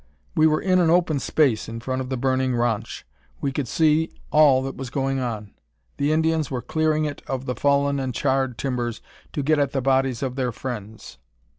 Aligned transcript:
We 0.33 0.47
were 0.47 0.59
in 0.61 0.79
an 0.79 0.89
open 0.89 1.19
space 1.19 1.69
in 1.69 1.79
front 1.79 2.01
of 2.01 2.09
the 2.09 2.17
burning 2.17 2.55
ranche. 2.55 3.05
We 3.39 3.51
could 3.51 3.67
see 3.67 4.09
all 4.31 4.63
that 4.63 4.75
was 4.75 4.89
going 4.89 5.19
on. 5.19 5.53
The 5.97 6.11
Indians 6.11 6.49
were 6.49 6.63
clearing 6.63 7.05
it 7.05 7.21
of 7.27 7.45
the 7.45 7.53
fallen 7.53 7.99
and 7.99 8.11
charred 8.11 8.57
timbers 8.57 9.03
to 9.31 9.43
get 9.43 9.59
at 9.59 9.73
the 9.73 9.79
bodies 9.81 10.23
of 10.23 10.37
their 10.37 10.51
friends. 10.51 11.19